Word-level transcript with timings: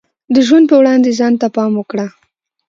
د 0.33 0.35
ژوند 0.47 0.65
په 0.69 0.75
وړاندې 0.81 1.17
ځان 1.19 1.33
ته 1.41 1.47
پام 1.55 1.71
وکړه. 1.77 2.05